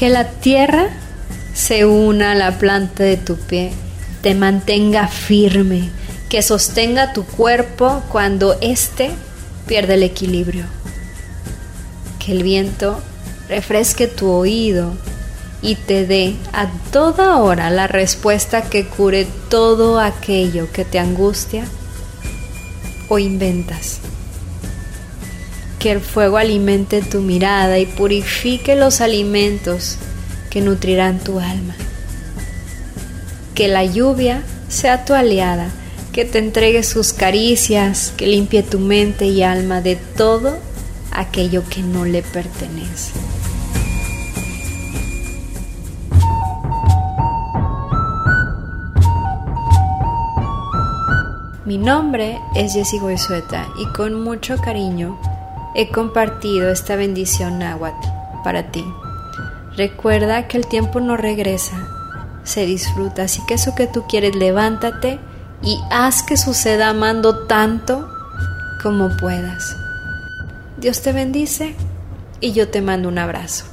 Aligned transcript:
Que 0.00 0.08
la 0.08 0.30
tierra 0.30 0.88
se 1.52 1.84
una 1.84 2.32
a 2.32 2.34
la 2.34 2.58
planta 2.58 3.02
de 3.02 3.18
tu 3.18 3.36
pie, 3.36 3.70
te 4.22 4.34
mantenga 4.34 5.08
firme, 5.08 5.90
que 6.30 6.40
sostenga 6.40 7.12
tu 7.12 7.26
cuerpo 7.26 8.02
cuando 8.10 8.56
éste 8.62 9.10
pierde 9.66 9.96
el 9.96 10.02
equilibrio. 10.02 10.64
Que 12.18 12.32
el 12.32 12.42
viento 12.42 12.98
refresque 13.50 14.06
tu 14.06 14.30
oído 14.30 14.94
y 15.60 15.74
te 15.74 16.06
dé 16.06 16.34
a 16.54 16.68
toda 16.92 17.36
hora 17.36 17.68
la 17.68 17.86
respuesta 17.86 18.62
que 18.62 18.86
cure 18.86 19.26
todo 19.50 20.00
aquello 20.00 20.72
que 20.72 20.86
te 20.86 20.98
angustia 20.98 21.66
o 23.10 23.18
inventas. 23.18 24.00
Que 25.80 25.90
el 25.90 26.00
fuego 26.00 26.36
alimente 26.36 27.02
tu 27.02 27.20
mirada 27.20 27.80
y 27.80 27.86
purifique 27.86 28.76
los 28.76 29.00
alimentos 29.00 29.96
que 30.50 30.60
nutrirán 30.60 31.18
tu 31.18 31.40
alma. 31.40 31.74
Que 33.54 33.66
la 33.66 33.84
lluvia 33.84 34.42
sea 34.68 35.04
tu 35.04 35.14
aliada, 35.14 35.70
que 36.12 36.24
te 36.24 36.38
entregue 36.38 36.82
sus 36.82 37.12
caricias, 37.12 38.12
que 38.16 38.26
limpie 38.26 38.62
tu 38.62 38.78
mente 38.78 39.26
y 39.26 39.42
alma 39.42 39.80
de 39.80 39.96
todo 39.96 40.58
aquello 41.12 41.64
que 41.68 41.82
no 41.82 42.04
le 42.04 42.22
pertenece. 42.22 43.12
Mi 51.64 51.78
nombre 51.78 52.38
es 52.56 52.74
Jessie 52.74 52.98
Goizueta 52.98 53.68
y 53.78 53.86
con 53.92 54.24
mucho 54.24 54.56
cariño 54.56 55.18
he 55.74 55.90
compartido 55.90 56.70
esta 56.70 56.96
bendición 56.96 57.58
náhuatl 57.58 58.08
para 58.42 58.70
ti. 58.70 58.84
Recuerda 59.76 60.48
que 60.48 60.56
el 60.56 60.66
tiempo 60.66 61.00
no 61.00 61.16
regresa, 61.16 61.88
se 62.44 62.66
disfruta, 62.66 63.22
así 63.22 63.40
que 63.46 63.54
eso 63.54 63.74
que 63.74 63.86
tú 63.86 64.04
quieres, 64.08 64.34
levántate 64.34 65.18
y 65.62 65.78
haz 65.90 66.22
que 66.22 66.36
suceda 66.36 66.90
amando 66.90 67.46
tanto 67.46 68.08
como 68.82 69.16
puedas. 69.16 69.76
Dios 70.78 71.02
te 71.02 71.12
bendice 71.12 71.74
y 72.40 72.52
yo 72.52 72.68
te 72.68 72.80
mando 72.80 73.08
un 73.08 73.18
abrazo. 73.18 73.66